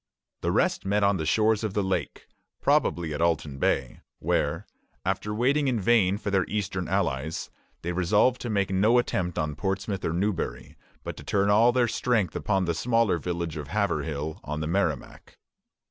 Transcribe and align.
The 0.41 0.51
rest 0.51 0.83
met 0.83 1.03
on 1.03 1.17
the 1.17 1.27
shores 1.27 1.63
of 1.63 1.75
the 1.75 1.83
lake, 1.83 2.25
probably 2.59 3.13
at 3.13 3.21
Alton 3.21 3.59
Bay, 3.59 4.01
where, 4.17 4.65
after 5.05 5.31
waiting 5.31 5.67
in 5.67 5.79
vain 5.79 6.17
for 6.17 6.31
their 6.31 6.43
eastern 6.47 6.87
allies, 6.87 7.51
they 7.83 7.91
resolved 7.91 8.41
to 8.41 8.49
make 8.49 8.71
no 8.71 8.97
attempt 8.97 9.37
on 9.37 9.55
Portsmouth 9.55 10.03
or 10.03 10.11
Newbury, 10.13 10.75
but 11.03 11.15
to 11.17 11.23
turn 11.23 11.51
all 11.51 11.71
their 11.71 11.87
strength 11.87 12.35
upon 12.35 12.65
the 12.65 12.73
smaller 12.73 13.19
village 13.19 13.57
of 13.57 13.67
Haverhill, 13.67 14.41
on 14.43 14.59
the 14.59 14.65
Merrimac. 14.65 15.37